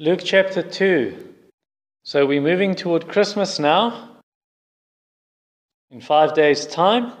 [0.00, 1.34] Luke chapter 2.
[2.04, 4.10] So we're moving toward Christmas now
[5.90, 7.12] in five days' time.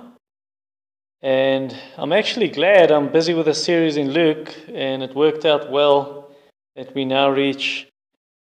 [1.20, 5.72] And I'm actually glad I'm busy with a series in Luke, and it worked out
[5.72, 6.30] well
[6.76, 7.88] that we now reach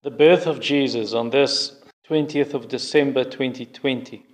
[0.02, 1.80] the birth of Jesus on this
[2.10, 4.26] 20th of December 2020.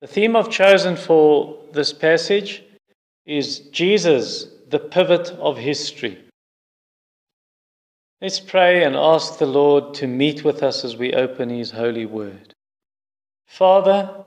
[0.00, 2.64] The theme I've chosen for this passage
[3.24, 6.25] is Jesus, the pivot of history.
[8.22, 12.06] Let's pray and ask the Lord to meet with us as we open His holy
[12.06, 12.54] word.
[13.46, 14.24] Father,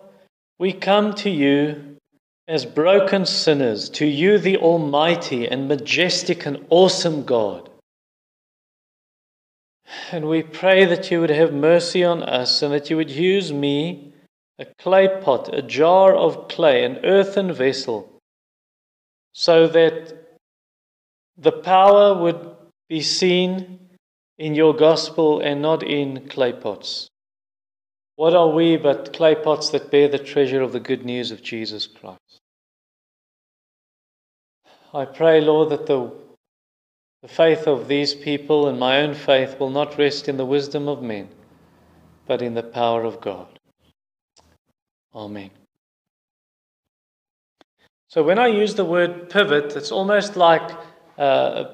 [0.59, 1.97] we come to you
[2.47, 7.67] as broken sinners, to you, the Almighty and majestic and awesome God.
[10.11, 13.51] And we pray that you would have mercy on us and that you would use
[13.51, 14.13] me,
[14.59, 18.21] a clay pot, a jar of clay, an earthen vessel,
[19.33, 20.13] so that
[21.37, 22.55] the power would
[22.87, 23.79] be seen
[24.39, 27.09] in your gospel and not in clay pots.
[28.15, 31.43] What are we but clay pots that bear the treasure of the good news of
[31.43, 32.41] Jesus Christ?
[34.93, 36.11] I pray, Lord, that the,
[37.21, 40.87] the faith of these people and my own faith will not rest in the wisdom
[40.87, 41.29] of men,
[42.25, 43.59] but in the power of God.
[45.13, 45.51] Amen.
[48.07, 50.71] So when I use the word pivot, it's almost like
[51.17, 51.65] uh,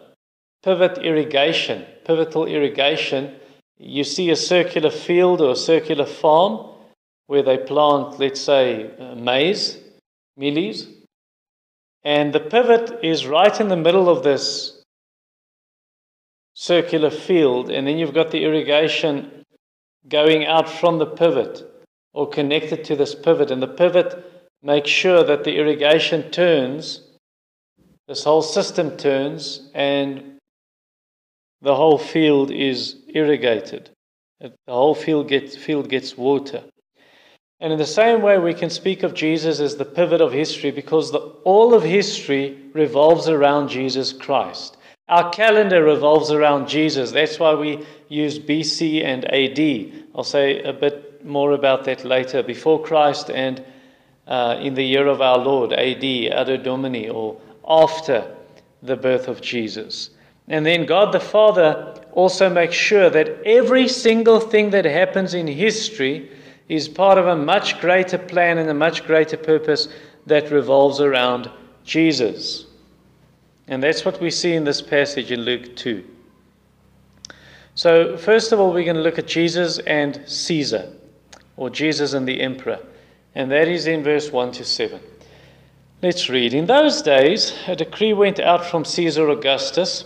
[0.63, 3.35] pivot irrigation, pivotal irrigation.
[3.77, 6.69] You see a circular field or a circular farm
[7.27, 9.77] where they plant, let's say, uh, maize,
[10.39, 10.87] mealies,
[12.03, 14.83] and the pivot is right in the middle of this
[16.53, 19.43] circular field, and then you've got the irrigation
[20.07, 21.63] going out from the pivot
[22.13, 24.23] or connected to this pivot, and the pivot
[24.61, 27.01] makes sure that the irrigation turns,
[28.07, 30.34] this whole system turns, and
[31.61, 33.89] the whole field is irrigated.
[34.39, 36.63] The whole field gets, field gets water.
[37.59, 40.71] And in the same way, we can speak of Jesus as the pivot of history
[40.71, 44.77] because the, all of history revolves around Jesus Christ.
[45.07, 47.11] Our calendar revolves around Jesus.
[47.11, 50.07] That's why we use BC and AD.
[50.15, 52.43] I'll say a bit more about that later.
[52.43, 53.63] Before Christ and
[54.27, 58.35] uh, in the year of our Lord, AD, Anno Domini, or after
[58.81, 60.09] the birth of Jesus.
[60.47, 65.47] And then God the Father also makes sure that every single thing that happens in
[65.47, 66.31] history
[66.69, 69.87] is part of a much greater plan and a much greater purpose
[70.25, 71.49] that revolves around
[71.83, 72.65] Jesus.
[73.67, 76.03] And that's what we see in this passage in Luke 2.
[77.73, 80.93] So, first of all, we're going to look at Jesus and Caesar,
[81.57, 82.79] or Jesus and the emperor.
[83.33, 84.99] And that is in verse 1 to 7.
[86.01, 86.53] Let's read.
[86.53, 90.05] In those days, a decree went out from Caesar Augustus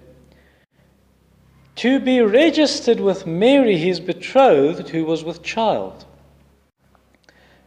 [1.75, 6.05] to be registered with Mary, his betrothed, who was with child.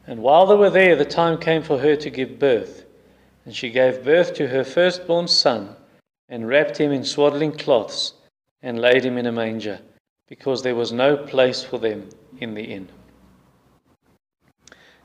[0.07, 2.85] And while they were there, the time came for her to give birth.
[3.45, 5.77] And she gave birth to her firstborn son,
[6.29, 8.15] and wrapped him in swaddling cloths,
[8.63, 9.81] and laid him in a manger,
[10.29, 12.89] because there was no place for them in the inn.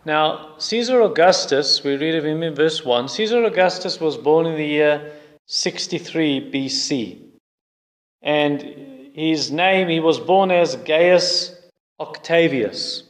[0.05, 3.09] Now, Caesar Augustus, we read of him in verse 1.
[3.09, 5.13] Caesar Augustus was born in the year
[5.47, 7.28] 63 BC.
[8.22, 8.62] And
[9.13, 11.56] his name, he was born as Gaius
[12.00, 13.03] Octavius.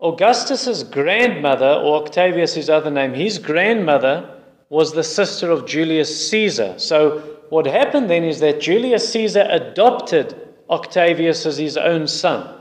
[0.00, 4.38] Augustus's grandmother, or Octavius, his other name, his grandmother
[4.70, 6.74] was the sister of Julius Caesar.
[6.78, 7.18] So,
[7.50, 10.34] what happened then is that Julius Caesar adopted
[10.70, 12.56] Octavius as his own son.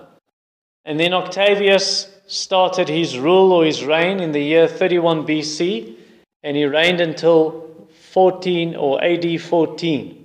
[0.84, 5.96] And then Octavius started his rule or his reign in the year 31 BC,
[6.44, 7.69] and he reigned until
[8.12, 10.16] 14 or AD 14.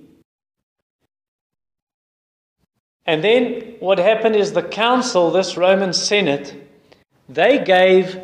[3.05, 6.55] And then what happened is the council, this Roman Senate,
[7.29, 8.19] they gave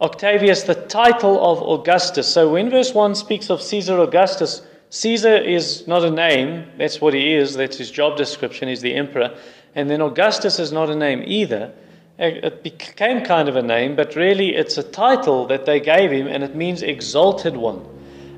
[0.00, 2.26] Octavius the title of Augustus.
[2.26, 7.14] So when verse 1 speaks of Caesar Augustus, Caesar is not a name, that's what
[7.14, 9.36] he is, that's his job description, he's the emperor.
[9.76, 11.72] And then Augustus is not a name either.
[12.18, 16.26] It became kind of a name, but really it's a title that they gave him,
[16.26, 17.86] and it means exalted one.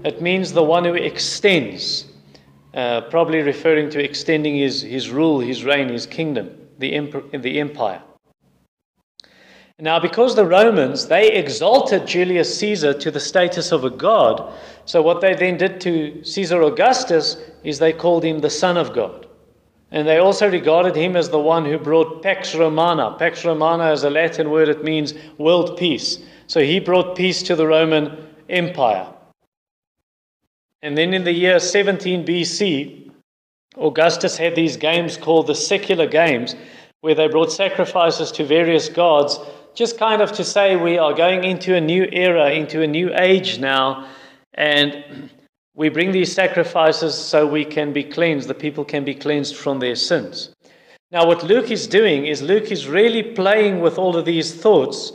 [0.05, 2.07] It means the one who extends.
[2.75, 6.89] Uh, probably referring to extending his, his rule, his reign, his kingdom, the,
[7.35, 8.01] the empire.
[9.79, 14.55] Now, because the Romans, they exalted Julius Caesar to the status of a god,
[14.87, 18.95] so what they then did to Caesar Augustus is they called him the Son of
[18.95, 19.27] God.
[19.91, 23.17] And they also regarded him as the one who brought Pax Romana.
[23.19, 26.21] Pax Romana is a Latin word, it means world peace.
[26.47, 28.17] So he brought peace to the Roman
[28.49, 29.09] Empire.
[30.83, 33.11] And then in the year 17 BC,
[33.77, 36.57] Augustus had these games called the secular games,
[37.01, 39.39] where they brought sacrifices to various gods,
[39.75, 43.11] just kind of to say we are going into a new era, into a new
[43.15, 44.09] age now,
[44.55, 45.31] and
[45.75, 49.79] we bring these sacrifices so we can be cleansed, the people can be cleansed from
[49.79, 50.55] their sins.
[51.11, 55.13] Now, what Luke is doing is Luke is really playing with all of these thoughts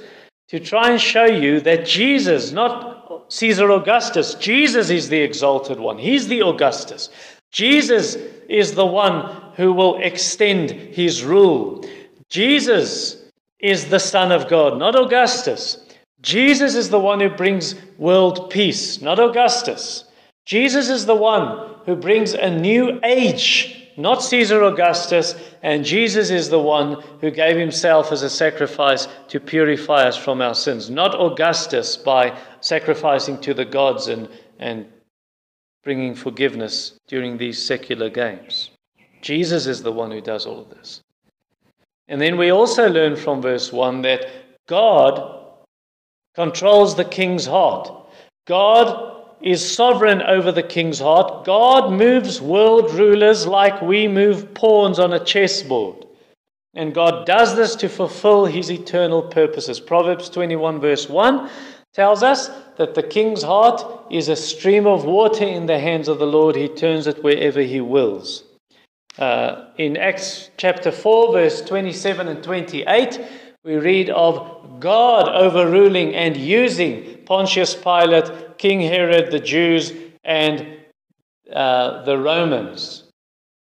[0.47, 2.96] to try and show you that Jesus, not
[3.29, 5.97] Caesar Augustus, Jesus is the exalted one.
[5.97, 7.09] He's the Augustus.
[7.51, 8.15] Jesus
[8.49, 11.85] is the one who will extend his rule.
[12.29, 13.17] Jesus
[13.59, 15.77] is the Son of God, not Augustus.
[16.21, 20.03] Jesus is the one who brings world peace, not Augustus.
[20.45, 26.49] Jesus is the one who brings a new age, not Caesar Augustus, and Jesus is
[26.49, 31.19] the one who gave himself as a sacrifice to purify us from our sins, not
[31.19, 34.29] Augustus by sacrificing to the gods and,
[34.59, 34.85] and
[35.83, 38.69] bringing forgiveness during these secular games.
[39.21, 41.01] Jesus is the one who does all of this.
[42.07, 44.27] And then we also learn from verse 1 that
[44.67, 45.43] God
[46.35, 47.91] controls the king's heart.
[48.45, 51.45] God is sovereign over the king's heart.
[51.45, 56.05] God moves world rulers like we move pawns on a chessboard.
[56.73, 59.79] And God does this to fulfill his eternal purposes.
[59.79, 61.49] Proverbs 21, verse 1
[61.93, 66.19] tells us that the king's heart is a stream of water in the hands of
[66.19, 66.55] the Lord.
[66.55, 68.43] He turns it wherever he wills.
[69.17, 73.19] Uh, in Acts chapter 4, verse 27 and 28,
[73.63, 79.93] we read of God overruling and using Pontius Pilate, King Herod, the Jews,
[80.23, 80.65] and
[81.51, 83.03] uh, the Romans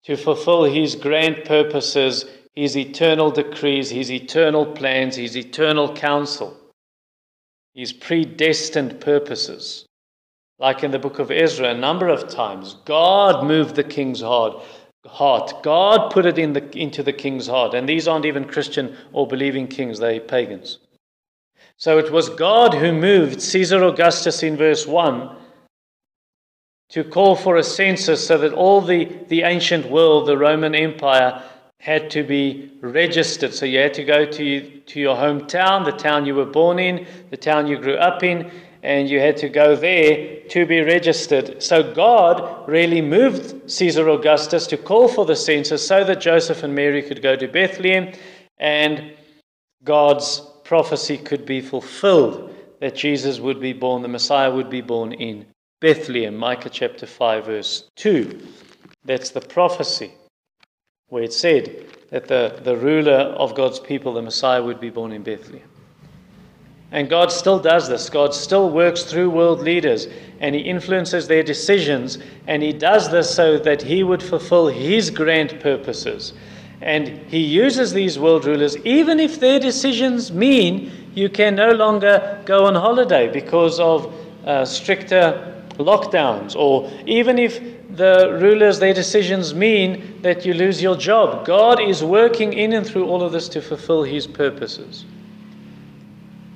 [0.04, 2.24] to fulfill his grand purposes,
[2.54, 6.56] his eternal decrees, his eternal plans, his eternal counsel,
[7.74, 9.86] his predestined purposes.
[10.58, 14.62] Like in the book of Ezra, a number of times, God moved the king's heart
[15.06, 15.62] heart.
[15.62, 17.74] God put it in the, into the king's heart.
[17.74, 20.78] And these aren't even Christian or believing kings, they're pagans.
[21.80, 25.34] So it was God who moved Caesar Augustus in verse 1
[26.90, 31.42] to call for a census so that all the, the ancient world, the Roman Empire,
[31.78, 33.54] had to be registered.
[33.54, 37.06] So you had to go to, to your hometown, the town you were born in,
[37.30, 38.50] the town you grew up in,
[38.82, 41.62] and you had to go there to be registered.
[41.62, 46.74] So God really moved Caesar Augustus to call for the census so that Joseph and
[46.74, 48.12] Mary could go to Bethlehem
[48.58, 49.14] and
[49.82, 55.12] God's prophecy could be fulfilled that Jesus would be born, the Messiah would be born
[55.12, 55.44] in
[55.80, 56.36] Bethlehem.
[56.36, 58.40] Micah chapter 5, verse 2.
[59.04, 60.12] That's the prophecy
[61.08, 65.10] where it said that the, the ruler of God's people, the Messiah, would be born
[65.10, 65.68] in Bethlehem.
[66.92, 68.08] And God still does this.
[68.08, 70.06] God still works through world leaders
[70.38, 72.18] and He influences their decisions.
[72.46, 76.32] And He does this so that He would fulfill His grand purposes.
[76.80, 82.40] And He uses these world rulers, even if their decisions mean you can no longer
[82.46, 84.14] go on holiday because of
[84.46, 87.60] uh, stricter lockdowns, or even if
[87.96, 91.44] the rulers, their decisions mean that you lose your job.
[91.44, 95.04] God is working in and through all of this to fulfill His purposes.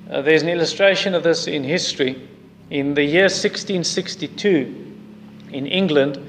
[0.09, 2.27] Uh, there's an illustration of this in history.
[2.69, 4.93] In the year 1662,
[5.51, 6.19] in England,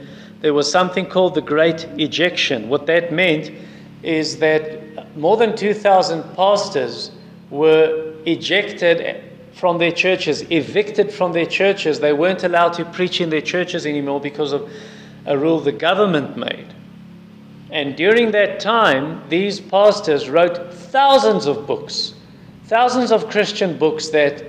[0.41, 2.69] there was something called the Great Ejection.
[2.69, 3.51] What that meant
[4.03, 7.11] is that more than 2,000 pastors
[7.51, 9.23] were ejected
[9.53, 11.99] from their churches, evicted from their churches.
[12.01, 14.71] They weren't allowed to preach in their churches anymore because of
[15.25, 16.75] a rule the government made.
[17.71, 22.15] And during that time, these pastors wrote thousands of books
[22.67, 24.43] Thousands of Christian books that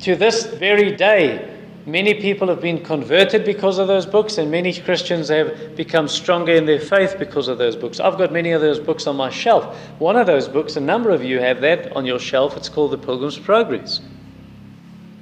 [0.00, 4.72] to this very day, many people have been converted because of those books, and many
[4.72, 8.00] Christians have become stronger in their faith because of those books.
[8.00, 9.76] I've got many of those books on my shelf.
[9.98, 12.90] One of those books, a number of you have that on your shelf, it's called
[12.90, 14.00] The Pilgrim's Progress.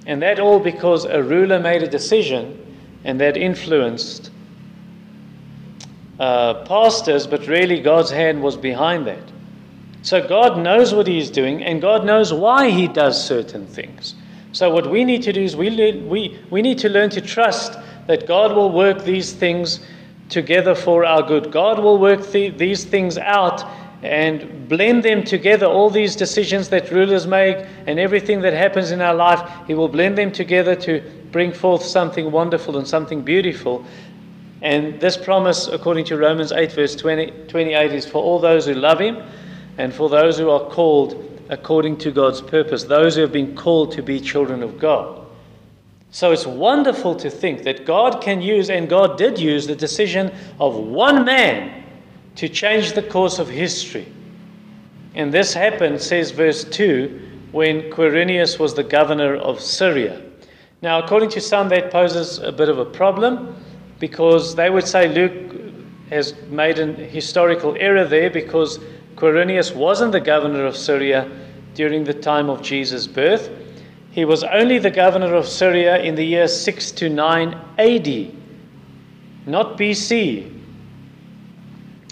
[0.06, 2.64] And that all because a ruler made a decision
[3.04, 4.30] and that influenced
[6.18, 9.22] uh, pastors, but really God's hand was behind that.
[10.02, 14.14] So God knows what He is doing, and God knows why He does certain things.
[14.52, 17.78] So what we need to do is we, we, we need to learn to trust
[18.06, 19.80] that God will work these things
[20.28, 21.52] together for our good.
[21.52, 23.64] God will work the, these things out
[24.02, 25.66] and blend them together.
[25.66, 29.88] All these decisions that rulers make and everything that happens in our life, He will
[29.88, 31.02] blend them together to
[31.32, 33.84] bring forth something wonderful and something beautiful.
[34.62, 38.74] And this promise, according to Romans 8, verse 20, 28, is for all those who
[38.74, 39.22] love Him
[39.76, 43.92] and for those who are called according to God's purpose, those who have been called
[43.92, 45.26] to be children of God.
[46.10, 50.32] So it's wonderful to think that God can use, and God did use, the decision
[50.58, 51.84] of one man
[52.36, 54.10] to change the course of history.
[55.14, 60.22] And this happened, says verse 2, when Quirinius was the governor of Syria.
[60.80, 63.56] Now, according to some, that poses a bit of a problem
[63.98, 65.54] because they would say Luke
[66.10, 68.78] has made an historical error there because
[69.18, 71.28] Quirinius wasn't the governor of Syria
[71.74, 73.50] during the time of Jesus' birth.
[74.12, 77.48] He was only the governor of Syria in the year 6 to 9
[77.78, 78.32] AD,
[79.44, 80.54] not BC.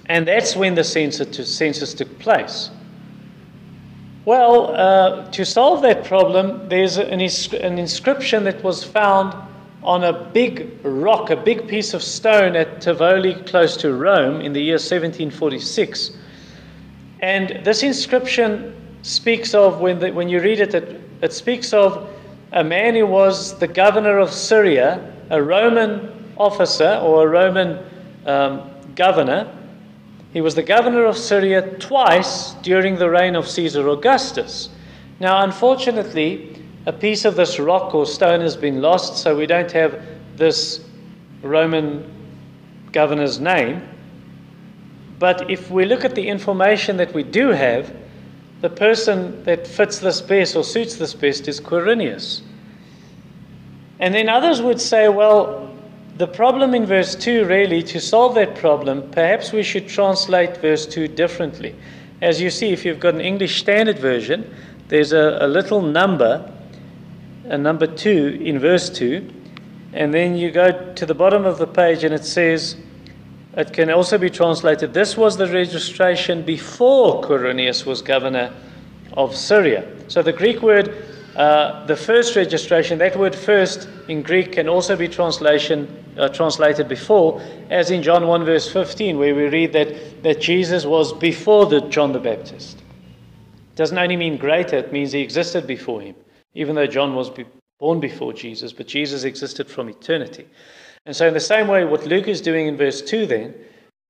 [0.07, 2.71] And that's when the census took place.
[4.25, 9.33] Well, uh, to solve that problem, there's an, an inscription that was found
[9.85, 14.53] on a big rock, a big piece of stone at Tivoli, close to Rome, in
[14.53, 16.11] the year 1746.
[17.21, 22.09] And this inscription speaks of, when, the, when you read it, it, it speaks of
[22.53, 27.79] a man who was the governor of Syria, a Roman officer or a Roman
[28.27, 29.53] um, governor.
[30.33, 34.69] He was the governor of Syria twice during the reign of Caesar Augustus.
[35.19, 39.73] Now, unfortunately, a piece of this rock or stone has been lost, so we don't
[39.73, 40.01] have
[40.37, 40.85] this
[41.43, 42.05] Roman
[42.93, 43.83] governor's name.
[45.19, 47.95] But if we look at the information that we do have,
[48.61, 52.43] the person that fits this best or suits this best is Quirinius.
[53.99, 55.75] And then others would say, well,
[56.17, 60.87] the problem in verse 2, really, to solve that problem, perhaps we should translate verse
[60.87, 61.75] 2 differently.
[62.23, 64.55] As you see, if you've got an English Standard Version,
[64.89, 66.51] there's a, a little number,
[67.45, 69.31] a number 2 in verse 2,
[69.93, 72.77] and then you go to the bottom of the page and it says,
[73.57, 78.53] it can also be translated this was the registration before Quirinius was governor
[79.15, 79.91] of Syria.
[80.09, 84.95] So the Greek word, uh, the first registration, that word first in Greek can also
[84.95, 90.23] be translation, uh, translated before, as in John 1 verse 15, where we read that,
[90.23, 92.79] that Jesus was before the John the Baptist.
[92.79, 96.15] It doesn't only mean greater, it means he existed before him,
[96.55, 97.47] even though John was be-
[97.81, 100.47] born before Jesus, but Jesus existed from eternity.
[101.07, 103.55] And so, in the same way, what Luke is doing in verse 2 then,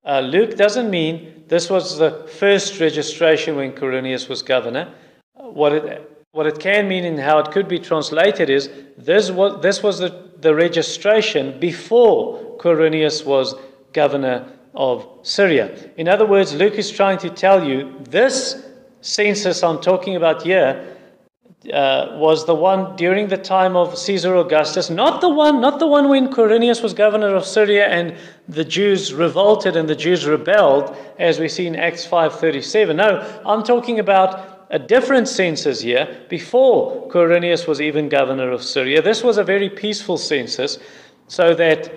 [0.03, 4.91] uh, Luke doesn't mean this was the first registration when Quirinius was governor.
[5.35, 9.61] What it, what it can mean and how it could be translated is this was,
[9.61, 13.55] this was the, the registration before Quirinius was
[13.93, 15.91] governor of Syria.
[15.97, 18.65] In other words, Luke is trying to tell you this
[19.01, 20.96] census I'm talking about here
[21.73, 25.87] uh, was the one during the time of Caesar Augustus, not the one, not the
[25.87, 28.15] one when Quirinius was governor of Syria and
[28.47, 32.95] the Jews revolted and the Jews rebelled, as we see in Acts 5:37.
[32.95, 39.01] No, I'm talking about a different census here before Quirinius was even governor of Syria.
[39.01, 40.79] This was a very peaceful census,
[41.27, 41.91] so that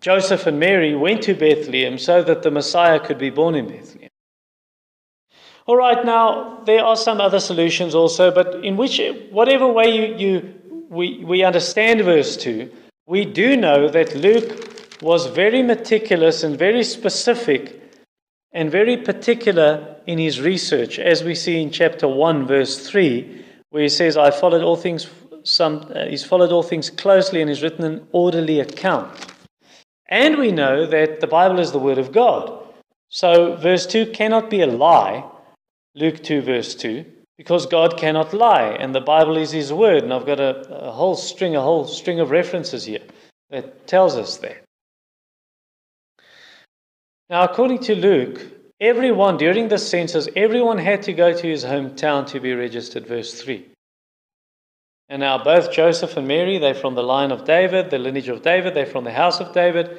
[0.00, 4.03] Joseph and Mary went to Bethlehem so that the Messiah could be born in Bethlehem.
[5.66, 10.14] All right, now there are some other solutions also, but in which, whatever way you,
[10.16, 10.54] you
[10.90, 12.70] we, we understand verse 2,
[13.06, 17.80] we do know that Luke was very meticulous and very specific
[18.52, 23.82] and very particular in his research, as we see in chapter 1, verse 3, where
[23.82, 25.08] he says, I followed all things,
[25.44, 29.10] some, uh, he's followed all things closely and has written an orderly account.
[30.10, 32.60] And we know that the Bible is the Word of God.
[33.08, 35.24] So verse 2 cannot be a lie
[35.96, 37.04] Luke 2, verse 2,
[37.38, 40.02] because God cannot lie, and the Bible is His word.
[40.02, 43.02] And I've got a, a whole string, a whole string of references here
[43.50, 44.62] that tells us that.
[47.30, 48.44] Now, according to Luke,
[48.80, 53.40] everyone during the census, everyone had to go to his hometown to be registered, verse
[53.40, 53.64] 3.
[55.08, 58.42] And now both Joseph and Mary, they're from the line of David, the lineage of
[58.42, 59.98] David, they're from the house of David.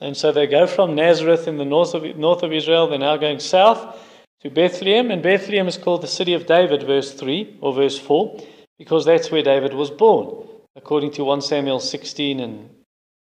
[0.00, 3.18] And so they go from Nazareth in the north of, north of Israel, they're now
[3.18, 3.98] going south
[4.42, 8.40] to Bethlehem, and Bethlehem is called the city of David, verse 3 or verse 4,
[8.78, 12.70] because that's where David was born, according to 1 Samuel 16 and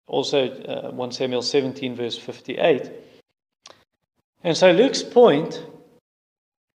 [0.08, 2.92] also uh, 1 Samuel 17, verse 58.
[4.44, 5.66] And so Luke's point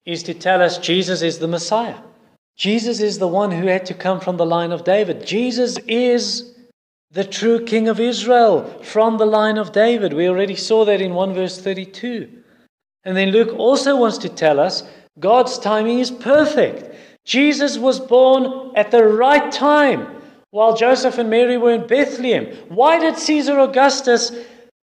[0.04, 1.99] is to tell us Jesus is the Messiah.
[2.56, 5.26] Jesus is the one who had to come from the line of David.
[5.26, 6.54] Jesus is
[7.10, 10.12] the true King of Israel from the line of David.
[10.12, 12.39] We already saw that in 1 verse 32.
[13.04, 14.83] And then Luke also wants to tell us
[15.19, 16.95] God's timing is perfect.
[17.25, 22.47] Jesus was born at the right time while Joseph and Mary were in Bethlehem.
[22.69, 24.33] Why did Caesar Augustus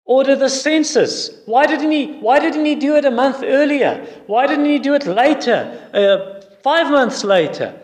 [0.05, 1.43] order the census?
[1.47, 4.07] Why didn't he, why didn't he do it a month earlier?
[4.27, 7.81] Why didn't he do it later, uh, five months later?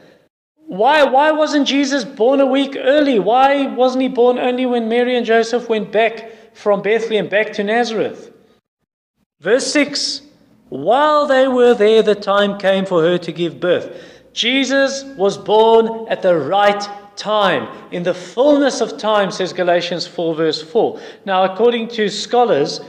[0.67, 3.19] Why, why wasn't Jesus born a week early?
[3.19, 7.65] Why wasn't he born only when Mary and Joseph went back from Bethlehem back to
[7.65, 8.33] Nazareth?
[9.41, 10.23] Verse 6
[10.69, 14.03] While they were there, the time came for her to give birth.
[14.33, 20.35] Jesus was born at the right time, in the fullness of time, says Galatians 4,
[20.35, 21.01] verse 4.
[21.25, 22.81] Now, according to scholars,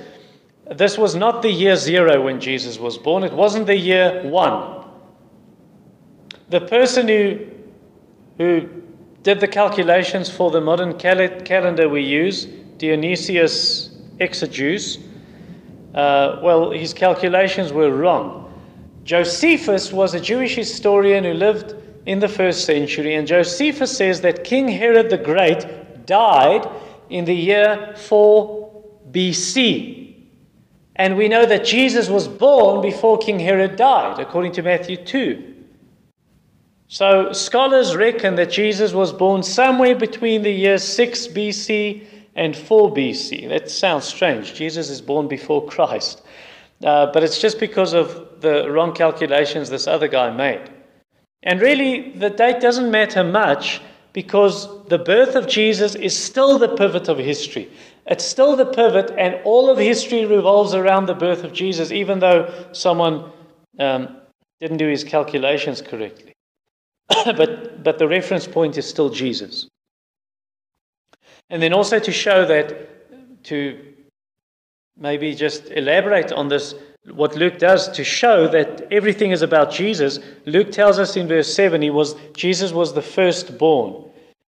[0.76, 4.86] this was not the year zero when Jesus was born, it wasn't the year one.
[6.50, 7.40] The person who,
[8.38, 8.70] who
[9.24, 12.46] did the calculations for the modern cal- calendar we use,
[12.78, 13.90] Dionysius
[14.20, 15.02] Exiguus,
[15.94, 18.44] uh, well, his calculations were wrong.
[19.04, 21.76] Josephus was a Jewish historian who lived
[22.06, 26.68] in the first century, and Josephus says that King Herod the Great died
[27.10, 30.16] in the year 4 BC.
[30.96, 35.56] And we know that Jesus was born before King Herod died, according to Matthew 2.
[36.88, 42.06] So scholars reckon that Jesus was born somewhere between the year 6 BC
[42.38, 43.50] and 4 BC.
[43.50, 44.54] That sounds strange.
[44.54, 46.22] Jesus is born before Christ.
[46.84, 50.70] Uh, but it's just because of the wrong calculations this other guy made.
[51.44, 53.82] And really, the date doesn't matter much
[54.14, 57.70] because the birth of Jesus is still the pivot of history.
[58.06, 62.20] It's still the pivot, and all of history revolves around the birth of Jesus, even
[62.20, 63.32] though someone
[63.80, 64.18] um,
[64.60, 66.34] didn't do his calculations correctly.
[67.26, 69.68] but, but the reference point is still Jesus.
[71.50, 73.80] And then also to show that, to
[74.98, 76.76] maybe just elaborate on this,
[77.12, 80.20] what Luke does to show that everything is about Jesus.
[80.46, 84.10] Luke tells us in verse 7 he was, Jesus was the firstborn.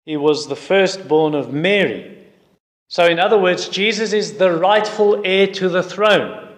[0.06, 2.17] He was the firstborn of Mary.
[2.89, 6.49] So, in other words, Jesus is the rightful heir to the throne.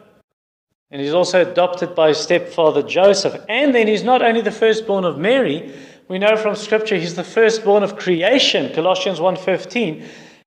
[0.91, 3.43] And he's also adopted by his stepfather Joseph.
[3.47, 5.73] And then he's not only the firstborn of Mary,
[6.07, 10.05] we know from scripture he's the firstborn of creation, Colossians 1:15.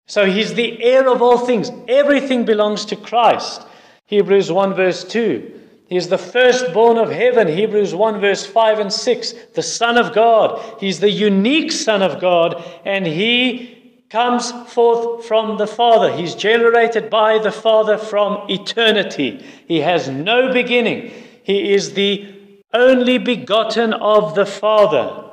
[0.09, 1.71] So he's the heir of all things.
[1.87, 3.63] Everything belongs to Christ.
[4.07, 5.61] Hebrews 1 verse 2.
[5.87, 7.47] He's the firstborn of heaven.
[7.47, 9.35] Hebrews 1 verse 5 and 6.
[9.55, 10.81] The Son of God.
[10.81, 12.65] He's the unique Son of God.
[12.87, 16.11] And he comes forth from the Father.
[16.17, 19.45] He's generated by the Father from eternity.
[19.67, 21.13] He has no beginning.
[21.43, 22.35] He is the
[22.73, 25.28] only begotten of the Father.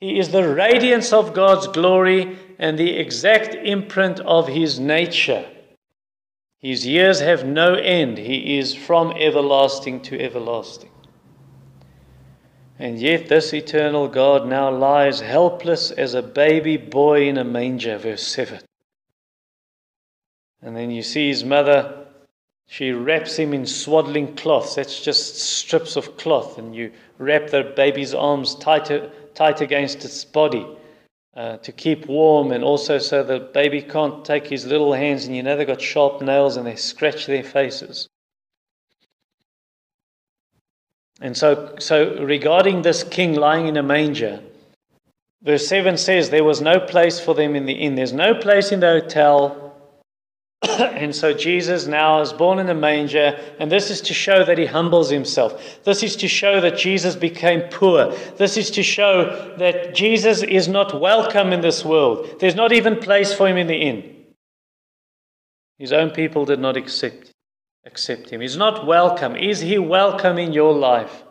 [0.00, 5.46] He is the radiance of God's glory and the exact imprint of his nature.
[6.58, 8.18] His years have no end.
[8.18, 10.90] He is from everlasting to everlasting.
[12.78, 17.96] And yet, this eternal God now lies helpless as a baby boy in a manger,
[17.96, 18.60] verse 7.
[20.60, 22.06] And then you see his mother,
[22.66, 24.74] she wraps him in swaddling cloths.
[24.74, 30.24] That's just strips of cloth, and you wrap the baby's arms tighter, tight against its
[30.24, 30.66] body
[31.36, 35.36] uh, to keep warm and also so the baby can't take his little hands and
[35.36, 38.08] you know they've got sharp nails and they scratch their faces.
[41.20, 44.40] And so, so regarding this king lying in a manger,
[45.42, 47.94] verse 7 says there was no place for them in the inn.
[47.94, 49.65] There's no place in the hotel.
[50.78, 54.58] and so Jesus now is born in a manger, and this is to show that
[54.58, 55.84] he humbles himself.
[55.84, 58.12] This is to show that Jesus became poor.
[58.36, 62.40] This is to show that Jesus is not welcome in this world.
[62.40, 64.16] There's not even place for him in the inn.
[65.78, 67.30] His own people did not accept,
[67.84, 68.40] accept him.
[68.40, 69.36] He's not welcome.
[69.36, 71.22] Is he welcome in your life?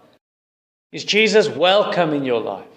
[0.92, 2.75] Is Jesus welcome in your life?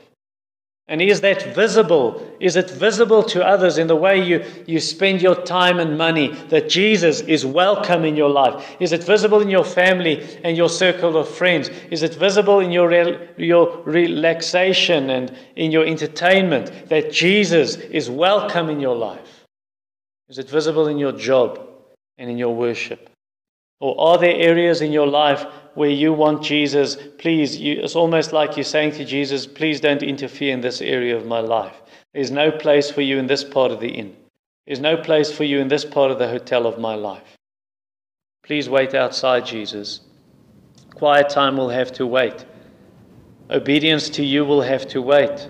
[0.91, 2.27] And is that visible?
[2.41, 6.33] Is it visible to others in the way you, you spend your time and money
[6.49, 8.77] that Jesus is welcome in your life?
[8.81, 11.69] Is it visible in your family and your circle of friends?
[11.91, 12.91] Is it visible in your,
[13.37, 19.45] your relaxation and in your entertainment that Jesus is welcome in your life?
[20.31, 21.69] Is it visible in your job
[22.17, 23.08] and in your worship?
[23.81, 28.33] Or are there areas in your life where you want Jesus, please, you, it's almost
[28.33, 31.77] like you're saying to Jesus, please don't interfere in this area of my life.
[32.13, 34.17] There's no place for you in this part of the inn.
[34.67, 37.37] There's no place for you in this part of the hotel of my life.
[38.43, 40.01] Please wait outside, Jesus.
[40.95, 42.45] Quiet time will have to wait.
[43.51, 45.49] Obedience to you will have to wait.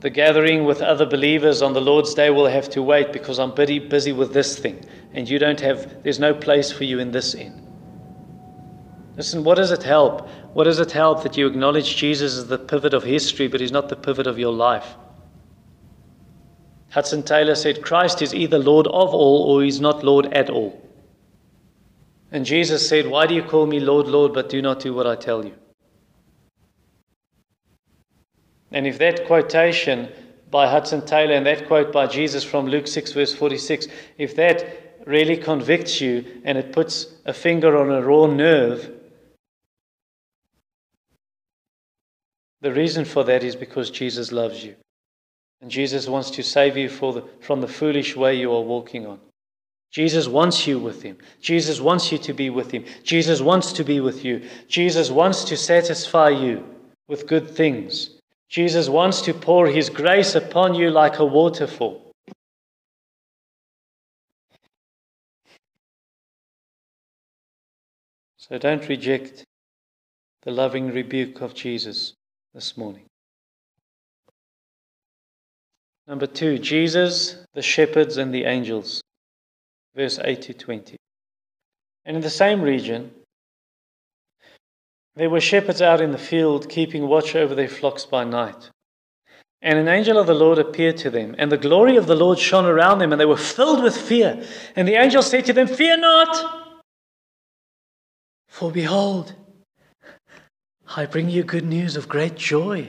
[0.00, 3.54] The gathering with other believers on the Lord's day will have to wait because I'm
[3.54, 4.84] busy, busy with this thing.
[5.12, 7.66] And you don't have, there's no place for you in this inn.
[9.16, 10.28] Listen, what does it help?
[10.54, 13.72] What does it help that you acknowledge Jesus as the pivot of history, but he's
[13.72, 14.94] not the pivot of your life?
[16.90, 20.80] Hudson Taylor said, Christ is either Lord of all or he's not Lord at all.
[22.30, 25.06] And Jesus said, Why do you call me Lord, Lord, but do not do what
[25.06, 25.54] I tell you?
[28.70, 30.10] And if that quotation
[30.50, 35.02] by Hudson Taylor and that quote by Jesus from Luke 6, verse 46, if that
[35.06, 38.90] really convicts you and it puts a finger on a raw nerve,
[42.60, 44.74] the reason for that is because Jesus loves you.
[45.60, 49.18] And Jesus wants to save you the, from the foolish way you are walking on.
[49.90, 51.16] Jesus wants you with him.
[51.40, 52.84] Jesus wants you to be with him.
[53.02, 54.46] Jesus wants to be with you.
[54.68, 56.64] Jesus wants to satisfy you
[57.08, 58.17] with good things.
[58.48, 62.12] Jesus wants to pour his grace upon you like a waterfall.
[68.36, 69.44] So don't reject
[70.42, 72.14] the loving rebuke of Jesus
[72.54, 73.04] this morning.
[76.06, 79.02] Number two, Jesus, the shepherds, and the angels.
[79.94, 80.96] Verse 8 to 20.
[82.06, 83.10] And in the same region,
[85.18, 88.70] there were shepherds out in the field, keeping watch over their flocks by night.
[89.60, 92.38] And an angel of the Lord appeared to them, and the glory of the Lord
[92.38, 94.40] shone around them, and they were filled with fear.
[94.76, 96.82] And the angel said to them, Fear not,
[98.46, 99.34] for behold,
[100.96, 102.88] I bring you good news of great joy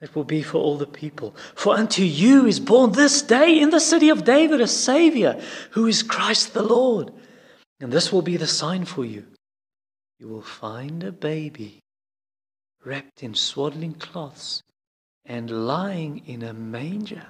[0.00, 1.36] that will be for all the people.
[1.54, 5.38] For unto you is born this day in the city of David a Savior,
[5.72, 7.12] who is Christ the Lord.
[7.80, 9.26] And this will be the sign for you
[10.20, 11.80] you will find a baby
[12.84, 14.62] wrapped in swaddling cloths
[15.24, 17.26] and lying in a manger.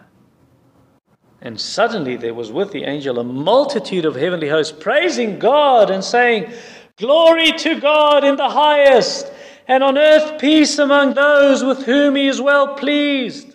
[1.40, 6.02] And suddenly there was with the angel a multitude of heavenly hosts praising God and
[6.02, 6.52] saying,
[6.96, 9.32] Glory to God in the highest,
[9.68, 13.54] and on earth peace among those with whom he is well pleased.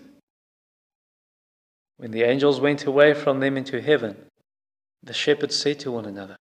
[1.98, 4.15] When the angels went away from them into heaven,
[5.04, 6.38] the shepherds said to one another,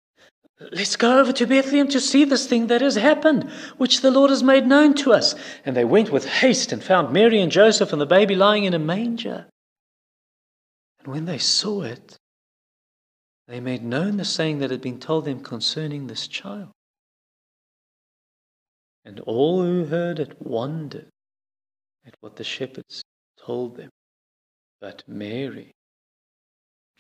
[0.61, 4.31] Let's go over to Bethlehem to see this thing that has happened, which the Lord
[4.31, 5.35] has made known to us.
[5.65, 8.75] And they went with haste and found Mary and Joseph and the baby lying in
[8.75, 9.47] a manger.
[11.01, 12.17] And when they saw it,
[13.49, 16.71] they made known the saying that had been told them concerning this child.
[19.05, 21.11] And all who heard it wondered
[22.07, 23.03] at what the shepherds
[23.37, 23.91] told them.
[24.81, 25.73] But Mary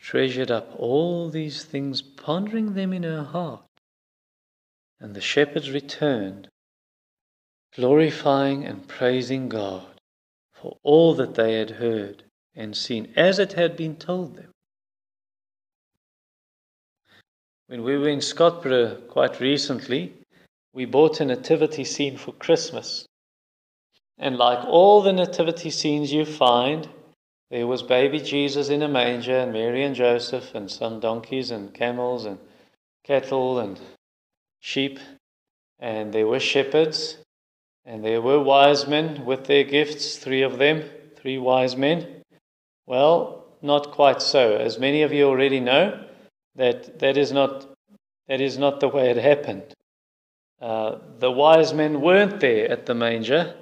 [0.04, 3.64] treasured up all these things, pondering them in her heart.
[5.00, 6.48] And the shepherds returned,
[7.74, 9.86] glorifying and praising God
[10.52, 12.22] for all that they had heard
[12.54, 14.50] and seen, as it had been told them.
[17.68, 20.12] When we were in Scottburgh quite recently,
[20.74, 23.06] we bought a nativity scene for Christmas.
[24.18, 26.90] And like all the nativity scenes you find,
[27.54, 31.72] there was baby Jesus in a manger, and Mary and Joseph, and some donkeys and
[31.72, 32.40] camels and
[33.04, 33.78] cattle and
[34.58, 34.98] sheep.
[35.78, 37.18] And there were shepherds,
[37.84, 40.82] and there were wise men with their gifts, three of them,
[41.14, 42.24] three wise men.
[42.86, 44.56] Well, not quite so.
[44.56, 46.04] As many of you already know,
[46.56, 47.68] that that is not,
[48.26, 49.72] that is not the way it happened.
[50.60, 53.54] Uh, the wise men weren't there at the manger.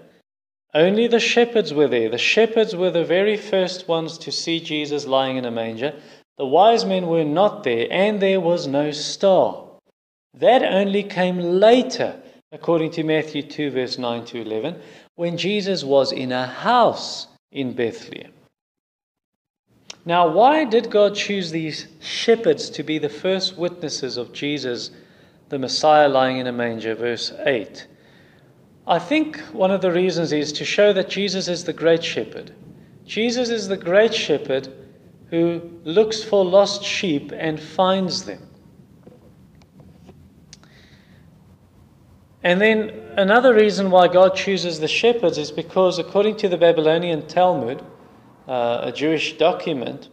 [0.75, 2.09] Only the shepherds were there.
[2.09, 5.95] The shepherds were the very first ones to see Jesus lying in a manger.
[6.39, 9.65] The wise men were not there, and there was no star.
[10.35, 12.21] That only came later,
[12.53, 14.81] according to Matthew 2, verse 9 to 11,
[15.15, 18.33] when Jesus was in a house in Bethlehem.
[20.07, 24.91] Now, why did God choose these shepherds to be the first witnesses of Jesus,
[25.51, 26.95] the Messiah, lying in a manger?
[26.95, 27.87] Verse 8.
[28.87, 32.53] I think one of the reasons is to show that Jesus is the great shepherd.
[33.07, 34.69] Jesus is the great shepherd
[35.31, 38.49] who looks for lost sheep and finds them.
[42.43, 47.27] And then another reason why God chooses the shepherds is because, according to the Babylonian
[47.29, 47.85] Talmud,
[48.49, 50.09] uh, a Jewish document,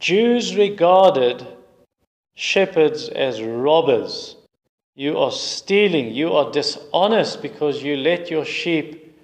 [0.00, 1.46] Jews regarded
[2.34, 4.36] shepherds as robbers
[4.96, 6.14] you are stealing.
[6.14, 9.16] You are dishonest because you let your sheep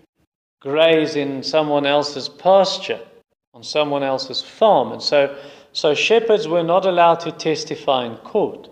[0.60, 3.00] graze in someone else's pasture,
[3.54, 4.92] on someone else's farm.
[4.92, 5.36] And so,
[5.72, 8.68] so shepherds were not allowed to testify in court.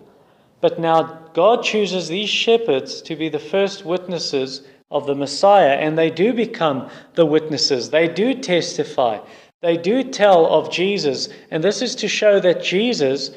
[0.61, 5.97] But now God chooses these shepherds to be the first witnesses of the Messiah, and
[5.97, 7.91] they do become the witnesses.
[7.91, 9.19] They do testify.
[9.61, 11.29] They do tell of Jesus.
[11.51, 13.31] And this is to show that Jesus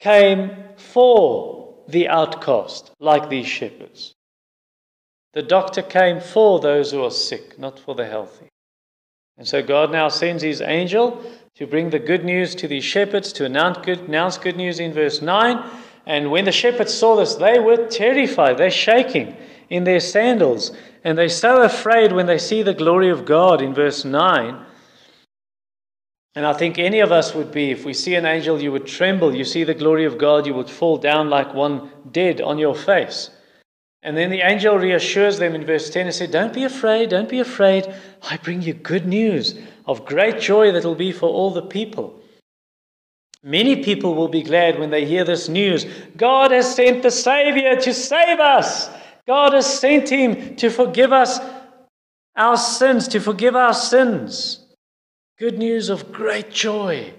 [0.00, 1.57] came for
[1.88, 4.14] the outcast, like these shepherds.
[5.32, 8.48] The doctor came for those who are sick, not for the healthy.
[9.38, 11.22] And so God now sends his angel
[11.54, 14.92] to bring the good news to these shepherds, to announce good, announce good news in
[14.92, 15.64] verse 9.
[16.06, 18.58] And when the shepherds saw this, they were terrified.
[18.58, 19.36] They're shaking
[19.70, 20.72] in their sandals.
[21.04, 24.64] And they're so afraid when they see the glory of God in verse 9.
[26.34, 28.86] And I think any of us would be, if we see an angel, you would
[28.86, 29.34] tremble.
[29.34, 32.74] You see the glory of God, you would fall down like one dead on your
[32.74, 33.30] face.
[34.02, 37.28] And then the angel reassures them in verse 10 and said, Don't be afraid, don't
[37.28, 37.92] be afraid.
[38.22, 42.20] I bring you good news of great joy that will be for all the people.
[43.42, 45.86] Many people will be glad when they hear this news.
[46.16, 48.88] God has sent the Savior to save us.
[49.26, 51.40] God has sent him to forgive us
[52.36, 54.67] our sins, to forgive our sins.
[55.38, 57.14] Good news of great joy.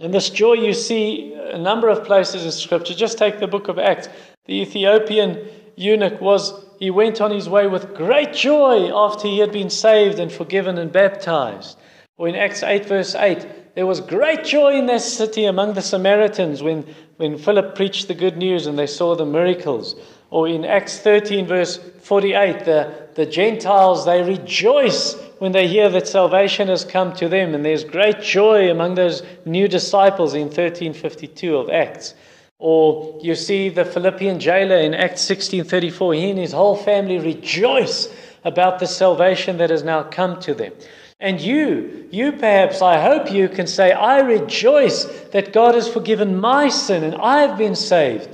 [0.00, 2.94] And this joy you see a number of places in Scripture.
[2.94, 4.08] Just take the book of Acts.
[4.46, 9.52] The Ethiopian eunuch was, he went on his way with great joy after he had
[9.52, 11.78] been saved and forgiven and baptized.
[12.16, 15.82] Or in Acts 8, verse 8, there was great joy in that city among the
[15.82, 19.94] Samaritans when, when Philip preached the good news and they saw the miracles.
[20.30, 26.08] Or in Acts 13, verse 48, the, the Gentiles, they rejoice when they hear that
[26.08, 31.56] salvation has come to them, and there's great joy among those new disciples in 1352
[31.56, 32.14] of Acts.
[32.58, 38.08] Or you see the Philippian jailer in Acts 16:34, he and his whole family rejoice
[38.44, 40.72] about the salvation that has now come to them.
[41.20, 46.38] And you, you perhaps, I hope you can say, I rejoice that God has forgiven
[46.38, 48.28] my sin and I have been saved.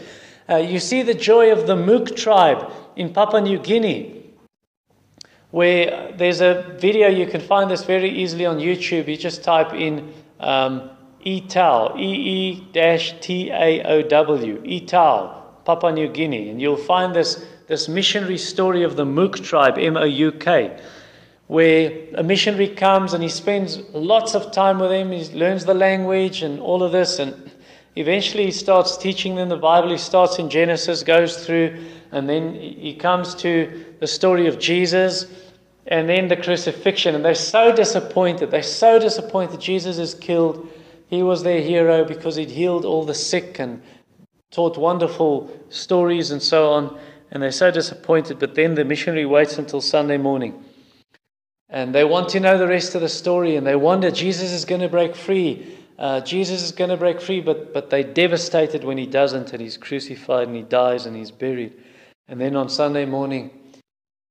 [0.49, 4.20] Uh, you see the joy of the Mouk tribe in Papua New Guinea,
[5.51, 9.09] where there's a video, you can find this very easily on YouTube.
[9.09, 10.91] You just type in um,
[11.23, 12.73] Ee-Taow, E-E-T-A-O-W,
[14.65, 16.51] Ee-Taow, Papua New Guinea.
[16.51, 20.81] And you'll find this, this missionary story of the Mouk tribe, M-O-U-K,
[21.49, 25.11] where a missionary comes and he spends lots of time with them.
[25.11, 27.19] He learns the language and all of this.
[27.19, 27.50] And
[27.97, 29.91] eventually he starts teaching them the Bible.
[29.91, 31.79] He starts in Genesis, goes through,
[32.13, 35.27] and then he comes to the story of Jesus
[35.87, 37.15] and then the crucifixion.
[37.15, 38.51] And they're so disappointed.
[38.51, 39.61] They're so disappointed.
[39.61, 40.69] Jesus is killed.
[41.09, 43.83] He was their hero because he'd healed all the sick and
[44.51, 46.99] taught wonderful stories and so on.
[47.33, 48.39] And they're so disappointed.
[48.39, 50.65] But then the missionary waits until Sunday morning.
[51.69, 53.57] And they want to know the rest of the story.
[53.57, 55.77] And they wonder, Jesus is going to break free.
[56.01, 57.41] Uh, Jesus is going to break free.
[57.41, 59.53] But, but they're devastated when he doesn't.
[59.53, 61.75] And he's crucified and he dies and he's buried.
[62.27, 63.51] And then on Sunday morning,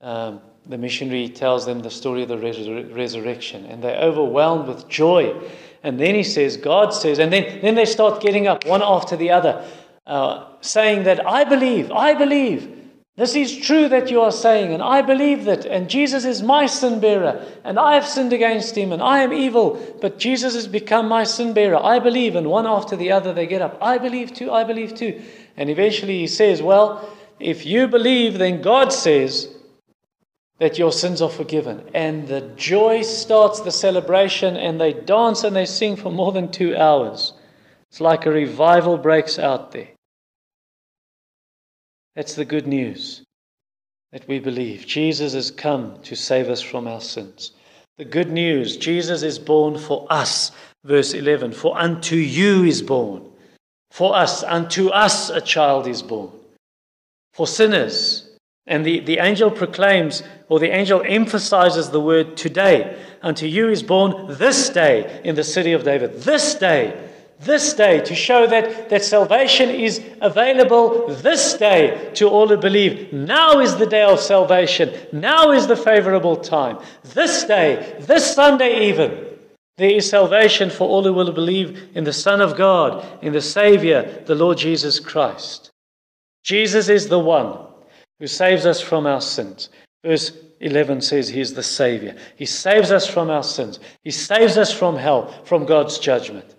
[0.01, 3.65] um, the missionary tells them the story of the resur- resurrection.
[3.65, 5.39] And they're overwhelmed with joy.
[5.83, 9.15] And then he says, God says, and then, then they start getting up one after
[9.15, 9.65] the other,
[10.07, 12.78] uh, saying that I believe, I believe.
[13.19, 15.65] This is true that you are saying, and I believe that.
[15.65, 19.33] And Jesus is my sin bearer, and I have sinned against him, and I am
[19.33, 21.75] evil, but Jesus has become my sin bearer.
[21.83, 22.37] I believe.
[22.37, 23.77] And one after the other, they get up.
[23.81, 25.21] I believe too, I believe too.
[25.57, 27.09] And eventually he says, Well,
[27.41, 29.53] if you believe, then God says,
[30.59, 31.89] that your sins are forgiven.
[31.93, 36.51] And the joy starts the celebration, and they dance and they sing for more than
[36.51, 37.33] two hours.
[37.89, 39.89] It's like a revival breaks out there.
[42.15, 43.23] That's the good news
[44.11, 44.85] that we believe.
[44.85, 47.51] Jesus has come to save us from our sins.
[47.97, 50.51] The good news Jesus is born for us.
[50.83, 53.25] Verse 11 For unto you is born.
[53.91, 56.31] For us, unto us a child is born.
[57.33, 58.29] For sinners,
[58.67, 62.97] and the, the angel proclaims, or the angel emphasizes the word today.
[63.21, 66.21] Unto you is born this day in the city of David.
[66.21, 67.08] This day.
[67.39, 73.13] This day to show that, that salvation is available this day to all who believe.
[73.13, 74.93] Now is the day of salvation.
[75.13, 76.79] Now is the favorable time.
[77.13, 79.25] This day, this Sunday even,
[79.77, 83.41] there is salvation for all who will believe in the Son of God, in the
[83.41, 85.71] Savior, the Lord Jesus Christ.
[86.43, 87.57] Jesus is the one
[88.19, 89.69] who saves us from our sins.
[90.03, 92.17] Verse 11 says he is the Savior.
[92.35, 93.79] He saves us from our sins.
[94.03, 96.55] He saves us from hell, from God's judgment.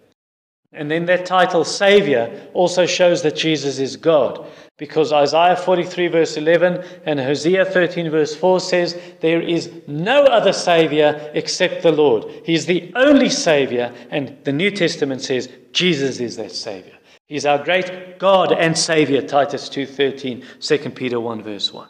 [0.72, 4.46] And then that title, Savior, also shows that Jesus is God.
[4.76, 10.52] Because Isaiah 43, verse 11, and Hosea 13, verse 4 says, There is no other
[10.52, 12.24] Savior except the Lord.
[12.44, 13.92] He's the only Savior.
[14.10, 16.96] And the New Testament says, Jesus is that Savior.
[17.26, 21.88] He's our great God and Savior, Titus 2.13, 2 Peter 1 verse 1.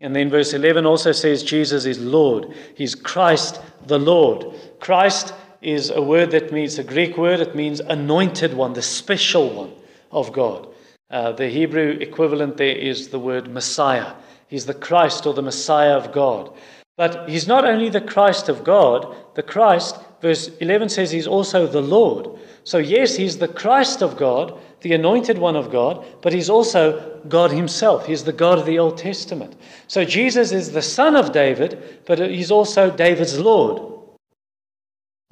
[0.00, 2.54] And then verse 11 also says Jesus is Lord.
[2.74, 4.46] He's Christ the Lord.
[4.80, 7.40] Christ is a word that means a Greek word.
[7.40, 9.72] It means anointed one, the special one
[10.10, 10.68] of God.
[11.10, 14.14] Uh, the Hebrew equivalent there is the word Messiah.
[14.48, 16.52] He's the Christ or the Messiah of God.
[16.96, 21.66] But he's not only the Christ of God, the Christ, verse 11 says he's also
[21.66, 22.38] the Lord.
[22.64, 27.20] So, yes, he's the Christ of God, the anointed one of God, but he's also
[27.28, 28.06] God himself.
[28.06, 29.56] He's the God of the Old Testament.
[29.88, 33.99] So, Jesus is the son of David, but he's also David's Lord.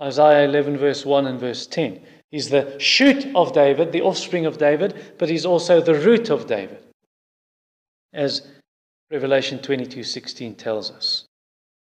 [0.00, 2.00] Isaiah 11, verse 1 and verse 10.
[2.30, 6.46] He's the shoot of David, the offspring of David, but he's also the root of
[6.46, 6.78] David,
[8.12, 8.46] as
[9.10, 11.24] Revelation 22:16 tells us.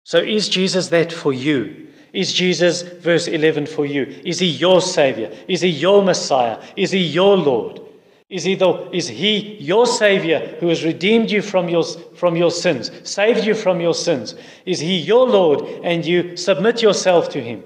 [0.05, 1.89] So is Jesus that for you?
[2.13, 4.03] Is Jesus, verse 11, for you?
[4.25, 5.31] Is he your Savior?
[5.49, 6.61] Is he your Messiah?
[6.77, 7.81] Is he your Lord?
[8.29, 11.85] Is he, the, is he your Savior who has redeemed you from your,
[12.15, 14.35] from your sins, saved you from your sins?
[14.65, 17.63] Is he your Lord and you submit yourself to him?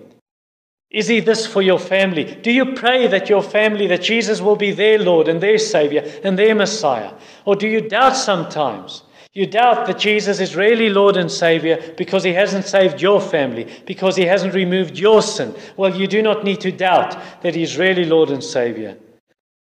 [0.90, 2.38] Is he this for your family?
[2.42, 6.02] Do you pray that your family, that Jesus will be their Lord and their Savior
[6.22, 7.12] and their Messiah?
[7.44, 9.02] Or do you doubt sometimes?
[9.32, 13.70] You doubt that Jesus is really Lord and Savior because he hasn't saved your family,
[13.84, 15.54] because he hasn't removed your sin.
[15.76, 18.96] Well, you do not need to doubt that he is really Lord and Savior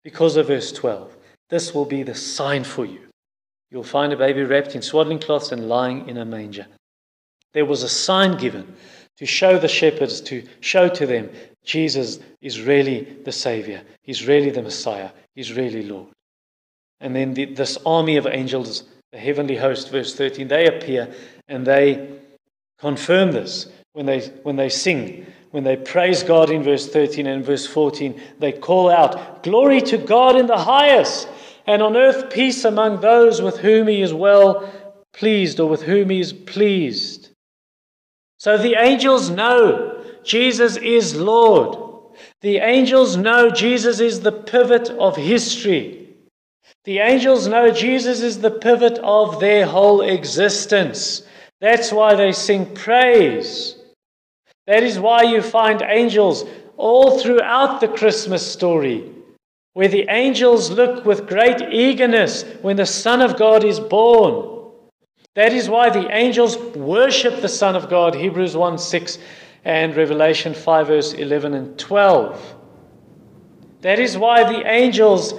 [0.04, 1.16] because of verse 12.
[1.48, 3.00] This will be the sign for you.
[3.70, 6.66] You'll find a baby wrapped in swaddling cloths and lying in a manger.
[7.54, 8.74] There was a sign given
[9.22, 11.30] to show the shepherds, to show to them
[11.62, 16.08] Jesus is really the Savior, He's really the Messiah, He's really Lord.
[17.00, 18.82] And then the, this army of angels
[19.12, 21.14] the heavenly host, verse 13, they appear
[21.46, 22.18] and they
[22.80, 25.24] confirm this when they, when they sing.
[25.52, 29.98] When they praise God in verse 13 and verse 14, they call out, Glory to
[29.98, 31.28] God in the highest,
[31.64, 34.68] and on earth peace among those with whom he is well
[35.12, 37.21] pleased or with whom he is pleased.
[38.42, 41.78] So the angels know Jesus is Lord.
[42.40, 46.08] The angels know Jesus is the pivot of history.
[46.82, 51.22] The angels know Jesus is the pivot of their whole existence.
[51.60, 53.76] That's why they sing praise.
[54.66, 56.44] That is why you find angels
[56.76, 59.08] all throughout the Christmas story,
[59.74, 64.61] where the angels look with great eagerness when the Son of God is born.
[65.34, 69.18] That is why the angels worship the Son of God, Hebrews 1 6
[69.64, 72.54] and Revelation 5, verse 11 and 12.
[73.80, 75.32] That is why the angels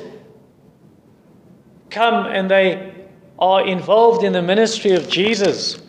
[1.91, 2.95] come and they
[3.37, 5.79] are involved in the ministry of Jesus.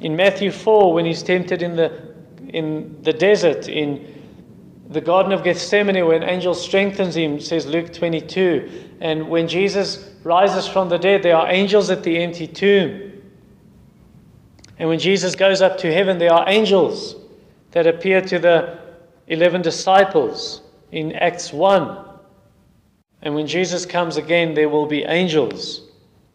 [0.00, 2.14] In Matthew 4, when he's tempted in the,
[2.48, 4.12] in the desert, in
[4.90, 8.98] the Garden of Gethsemane, when an angel strengthens him, says Luke 22.
[9.00, 13.11] And when Jesus rises from the dead, there are angels at the empty tomb.
[14.82, 17.14] And when Jesus goes up to heaven, there are angels
[17.70, 18.80] that appear to the
[19.28, 22.04] 11 disciples in Acts 1.
[23.22, 25.82] And when Jesus comes again, there will be angels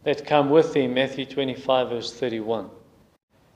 [0.06, 0.94] that come with him.
[0.94, 2.70] Matthew 25, verse 31.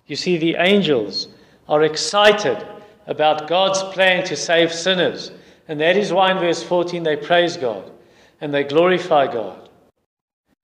[0.08, 1.30] You see, the angels
[1.70, 2.62] are excited
[3.08, 5.32] about God's plan to save sinners.
[5.70, 7.90] And that is why in verse 14 they praise God
[8.42, 9.70] and they glorify God.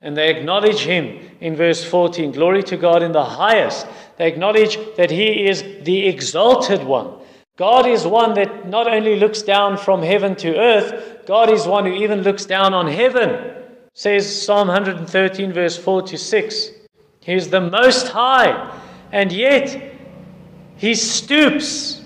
[0.02, 2.34] And they acknowledge Him in verse 14.
[2.34, 3.88] Glory to God in the highest.
[4.17, 7.13] They acknowledge that He is the exalted one.
[7.58, 11.86] God is one that not only looks down from heaven to earth, God is one
[11.86, 13.63] who even looks down on heaven.
[13.93, 16.69] Says Psalm 113, verse 4 to 6.
[17.21, 18.80] He is the most high,
[19.12, 19.95] and yet
[20.77, 22.03] he stoops,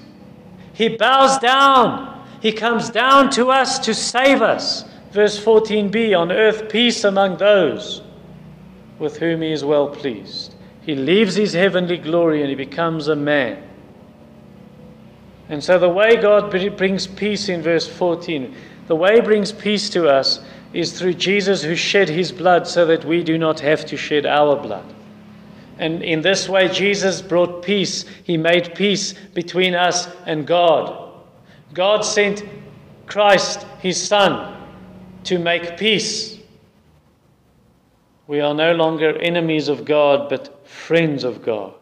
[0.73, 4.85] he bows down, he comes down to us to save us.
[5.11, 8.01] Verse 14b On earth, peace among those
[8.97, 10.55] with whom he is well pleased.
[10.81, 13.61] He leaves his heavenly glory and he becomes a man.
[15.49, 18.55] And so, the way God brings peace in verse 14,
[18.87, 20.39] the way he brings peace to us
[20.73, 24.25] is through Jesus who shed his blood so that we do not have to shed
[24.25, 24.85] our blood.
[25.77, 28.05] And in this way, Jesus brought peace.
[28.23, 31.11] He made peace between us and God.
[31.73, 32.43] God sent
[33.07, 34.55] Christ, his Son,
[35.23, 36.39] to make peace.
[38.27, 41.75] We are no longer enemies of God, but friends of God.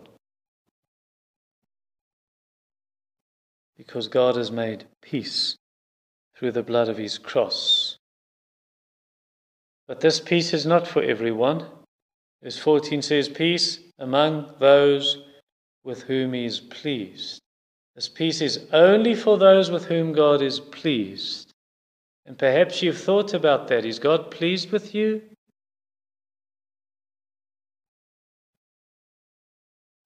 [3.80, 5.56] because God has made peace
[6.36, 7.98] through the blood of his cross.
[9.88, 11.66] But this peace is not for everyone.
[12.44, 15.24] Verse 14 says, Peace among those
[15.86, 17.40] with whom he is pleased.
[17.96, 21.54] This peace is only for those with whom God is pleased.
[22.26, 23.86] And perhaps you've thought about that.
[23.86, 25.22] Is God pleased with you?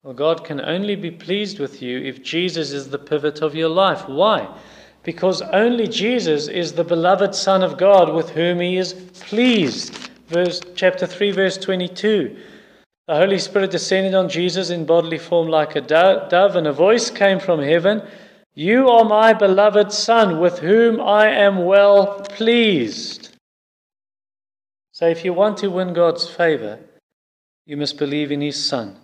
[0.04, 3.70] Well, God can only be pleased with you if Jesus is the pivot of your
[3.70, 4.08] life.
[4.08, 4.48] Why?
[5.04, 9.94] because only Jesus is the beloved Son of God with whom he is pleased.
[10.28, 12.36] Verse, chapter 3, verse 22.
[13.06, 17.10] The Holy Spirit descended on Jesus in bodily form like a dove, and a voice
[17.10, 18.02] came from heaven
[18.54, 23.36] You are my beloved Son, with whom I am well pleased.
[24.92, 26.78] So, if you want to win God's favor,
[27.66, 28.96] you must believe in His Son,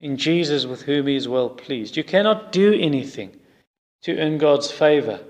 [0.00, 1.96] in Jesus, with whom He is well pleased.
[1.96, 3.36] You cannot do anything
[4.02, 5.20] to earn God's favor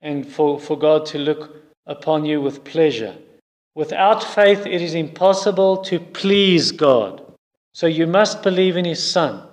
[0.00, 1.56] and for, for God to look
[1.86, 3.16] upon you with pleasure.
[3.74, 7.22] Without faith, it is impossible to please God.
[7.72, 9.46] So you must believe in His Son.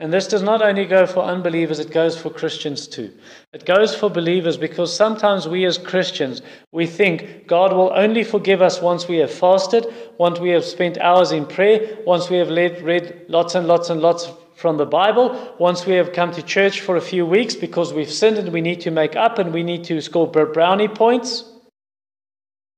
[0.00, 3.12] And this does not only go for unbelievers, it goes for Christians too.
[3.52, 6.40] It goes for believers because sometimes we as Christians,
[6.70, 10.98] we think God will only forgive us once we have fasted, once we have spent
[10.98, 14.86] hours in prayer, once we have read, read lots and lots and lots from the
[14.86, 18.52] Bible, once we have come to church for a few weeks because we've sinned and
[18.52, 21.42] we need to make up and we need to score brownie points.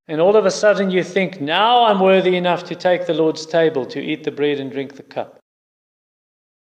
[0.07, 3.45] And all of a sudden you think, now I'm worthy enough to take the Lord's
[3.45, 5.40] table, to eat the bread and drink the cup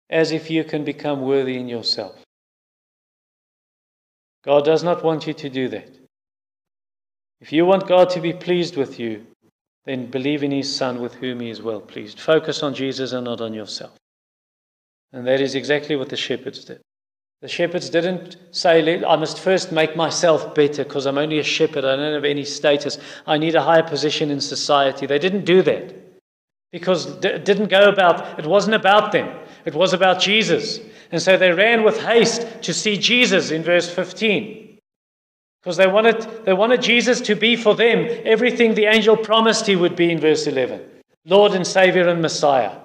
[0.10, 2.16] as if you can become worthy in yourself.
[4.43, 5.89] God does not want you to do that.
[7.41, 9.26] If you want God to be pleased with you,
[9.86, 12.20] then believe in His Son with whom He is well pleased.
[12.20, 13.95] Focus on Jesus and not on yourself.
[15.14, 16.82] And that is exactly what the shepherds did.
[17.41, 21.86] The shepherds didn't say, I must first make myself better because I'm only a shepherd.
[21.86, 22.97] I don't have any status.
[23.26, 25.05] I need a higher position in society.
[25.05, 25.95] They didn't do that
[26.74, 29.39] because it didn't go about, it wasn't about them.
[29.66, 30.80] It was about Jesus.
[31.12, 34.78] And so they ran with haste to see Jesus in verse 15.
[35.62, 39.76] Because they wanted, they wanted Jesus to be for them everything the angel promised he
[39.76, 40.82] would be in verse 11
[41.26, 42.78] Lord and Savior and Messiah.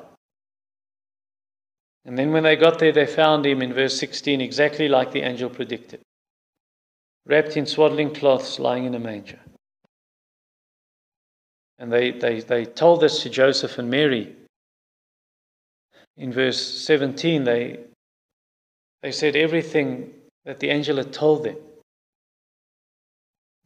[2.04, 5.22] And then when they got there, they found him in verse 16 exactly like the
[5.22, 6.00] angel predicted
[7.26, 9.38] wrapped in swaddling cloths, lying in a manger.
[11.78, 14.34] And they, they, they told this to Joseph and Mary
[16.16, 17.80] in verse 17, they,
[19.02, 20.12] they said everything
[20.44, 21.56] that the angel had told them.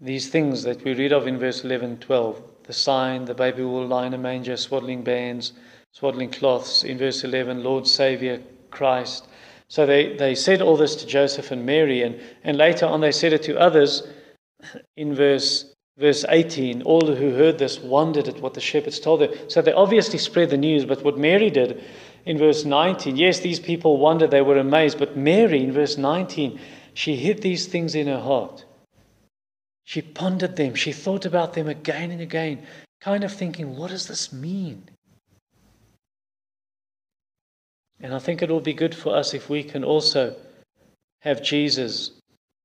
[0.01, 3.87] These things that we read of in verse 11, 12 the sign, the baby will
[3.87, 5.55] lie in a manger, swaddling bands,
[5.93, 6.85] swaddling cloths.
[6.85, 9.27] In verse 11, Lord, Savior, Christ.
[9.69, 13.11] So they, they said all this to Joseph and Mary, and, and later on they
[13.11, 14.07] said it to others.
[14.99, 19.33] In verse, verse 18, all who heard this wondered at what the shepherds told them.
[19.49, 21.83] So they obviously spread the news, but what Mary did
[22.25, 23.17] in verse 19.
[23.17, 26.61] Yes, these people wondered, they were amazed, but Mary, in verse 19,
[26.95, 28.65] she hid these things in her heart.
[29.85, 32.63] She pondered them, she thought about them again and again,
[33.01, 34.89] kind of thinking, what does this mean?
[38.01, 40.37] And I think it will be good for us if we can also
[41.23, 42.13] have Jesus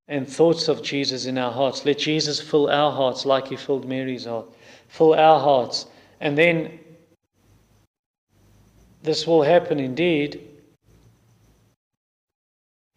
[0.08, 1.86] and thoughts of Jesus in our hearts.
[1.86, 4.48] Let Jesus fill our hearts like he filled Mary's heart.
[4.90, 5.88] Fill our hearts.
[6.20, 6.80] And then
[9.02, 10.50] this will happen indeed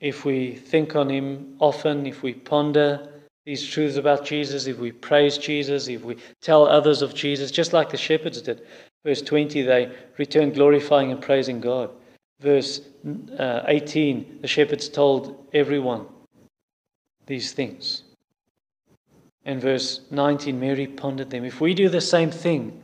[0.00, 3.08] if we think on Him often, if we ponder
[3.44, 7.72] these truths about Jesus, if we praise Jesus, if we tell others of Jesus, just
[7.72, 8.62] like the shepherds did.
[9.04, 11.90] Verse 20, they returned glorifying and praising God.
[12.40, 12.80] Verse
[13.38, 16.06] uh, 18, the shepherds told everyone
[17.26, 18.02] these things.
[19.44, 21.44] In verse 19, Mary pondered them.
[21.44, 22.80] If we do the same thing,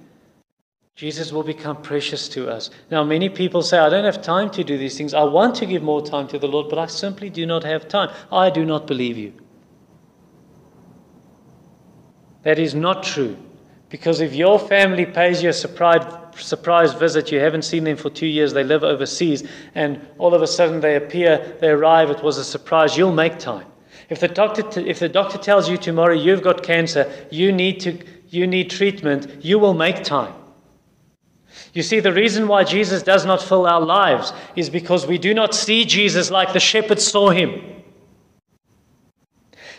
[0.94, 2.70] Jesus will become precious to us.
[2.90, 5.14] Now, many people say, I don't have time to do these things.
[5.14, 7.88] I want to give more time to the Lord, but I simply do not have
[7.88, 8.14] time.
[8.30, 9.32] I do not believe you.
[12.42, 13.36] That is not true.
[13.88, 16.02] Because if your family pays you a surprise,
[16.36, 20.42] surprise visit, you haven't seen them for two years, they live overseas, and all of
[20.42, 23.66] a sudden they appear, they arrive, it was a surprise, you'll make time.
[24.12, 27.80] If the doctor, t- if the doctor tells you tomorrow you've got cancer, you need,
[27.80, 27.98] to,
[28.28, 30.34] you need treatment, you will make time.
[31.72, 35.32] You see, the reason why Jesus does not fill our lives is because we do
[35.32, 37.82] not see Jesus like the shepherds saw him.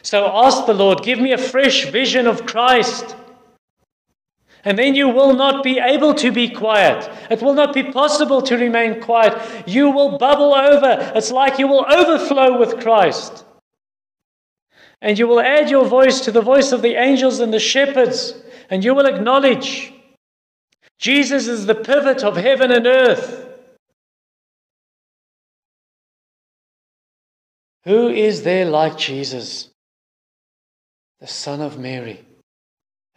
[0.01, 3.15] So ask the Lord, give me a fresh vision of Christ.
[4.65, 7.07] And then you will not be able to be quiet.
[7.29, 9.67] It will not be possible to remain quiet.
[9.67, 11.11] You will bubble over.
[11.13, 13.45] It's like you will overflow with Christ.
[15.03, 18.33] And you will add your voice to the voice of the angels and the shepherds,
[18.69, 19.93] and you will acknowledge
[20.97, 23.49] Jesus is the pivot of heaven and earth.
[27.83, 29.69] Who is there like Jesus,
[31.19, 32.23] the Son of Mary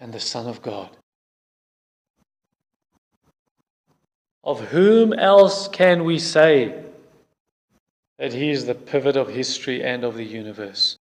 [0.00, 0.90] and the Son of God?
[4.42, 6.82] Of whom else can we say
[8.18, 10.95] that he is the pivot of history and of the universe?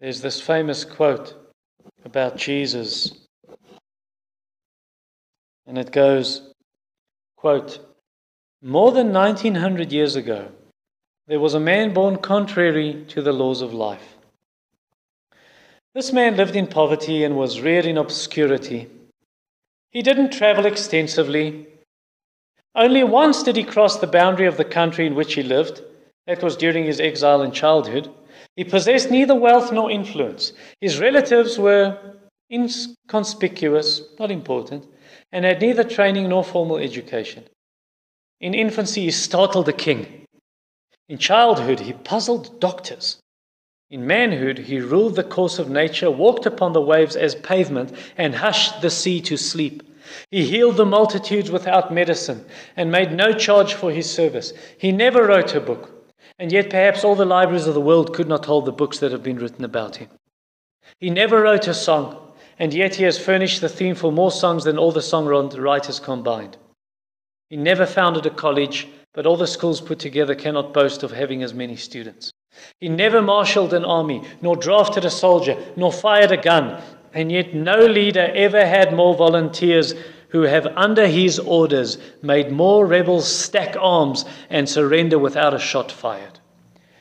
[0.00, 1.34] There's this famous quote
[2.04, 3.12] about Jesus.
[5.66, 6.52] And it goes,
[7.36, 7.78] quote,
[8.62, 10.48] More than 1900 years ago,
[11.26, 14.16] there was a man born contrary to the laws of life.
[15.94, 18.90] This man lived in poverty and was reared in obscurity.
[19.90, 21.66] He didn't travel extensively.
[22.74, 25.80] Only once did he cross the boundary of the country in which he lived.
[26.26, 28.10] That was during his exile in childhood.
[28.56, 30.52] He possessed neither wealth nor influence.
[30.80, 31.98] His relatives were
[32.50, 34.86] inconspicuous, not important,
[35.30, 37.44] and had neither training nor formal education.
[38.40, 40.24] In infancy, he startled the king.
[41.08, 43.18] In childhood, he puzzled doctors.
[43.90, 48.34] In manhood, he ruled the course of nature, walked upon the waves as pavement, and
[48.34, 49.82] hushed the sea to sleep.
[50.30, 52.44] He healed the multitudes without medicine
[52.76, 54.52] and made no charge for his service.
[54.78, 55.95] He never wrote a book,
[56.38, 59.12] and yet perhaps all the libraries of the world could not hold the books that
[59.12, 60.08] have been written about him.
[61.00, 64.64] He never wrote a song, and yet he has furnished the theme for more songs
[64.64, 66.56] than all the songwriters combined.
[67.48, 71.42] He never founded a college, but all the schools put together cannot boast of having
[71.42, 72.32] as many students.
[72.80, 76.82] He never marshaled an army, nor drafted a soldier, nor fired a gun,
[77.12, 79.94] and yet no leader ever had more volunteers
[80.28, 85.90] who have, under his orders, made more rebels stack arms and surrender without a shot
[85.90, 86.40] fired.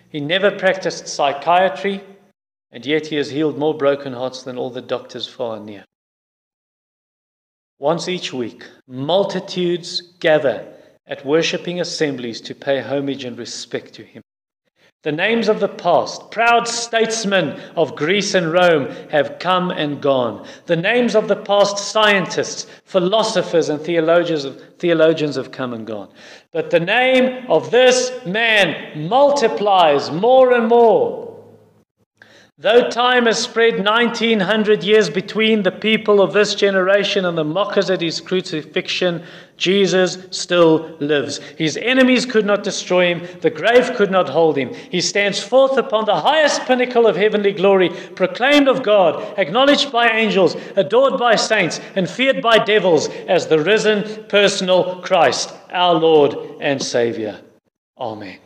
[0.10, 2.02] He never practiced psychiatry,
[2.72, 5.86] and yet he has healed more broken hearts than all the doctors far and near.
[7.80, 10.74] Once each week, multitudes gather
[11.08, 14.22] at worshipping assemblies to pay homage and respect to him.
[15.06, 20.48] The names of the past, proud statesmen of Greece and Rome, have come and gone.
[20.66, 24.48] The names of the past scientists, philosophers, and theologians,
[24.80, 26.10] theologians have come and gone.
[26.52, 31.35] But the name of this man multiplies more and more.
[32.58, 37.90] Though time has spread 1900 years between the people of this generation and the mockers
[37.90, 39.26] at his crucifixion,
[39.58, 41.40] Jesus still lives.
[41.58, 44.74] His enemies could not destroy him, the grave could not hold him.
[44.74, 50.08] He stands forth upon the highest pinnacle of heavenly glory, proclaimed of God, acknowledged by
[50.08, 56.38] angels, adored by saints, and feared by devils as the risen personal Christ, our Lord
[56.62, 57.42] and Savior.
[57.98, 58.40] Amen.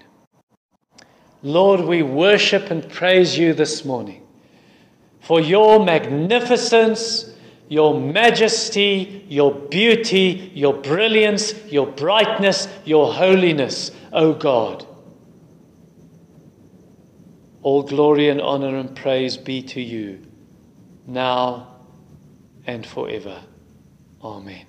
[1.41, 4.27] Lord, we worship and praise you this morning
[5.21, 7.29] for your magnificence,
[7.67, 14.85] your majesty, your beauty, your brilliance, your brightness, your holiness, O God.
[17.61, 20.25] All glory and honor and praise be to you,
[21.05, 21.75] now
[22.65, 23.43] and forever.
[24.23, 24.65] Amen.